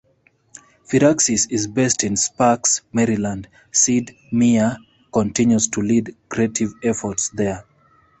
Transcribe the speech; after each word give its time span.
Firaxis 0.83 1.45
is 1.51 1.67
based 1.67 2.03
in 2.03 2.15
Sparks, 2.17 2.81
Maryland; 2.91 3.47
Sid 3.71 4.09
Meier 4.31 4.77
continues 5.13 5.67
to 5.67 5.79
lead 5.83 6.15
creative 6.27 6.73
efforts 6.83 7.29
there. 7.29 7.63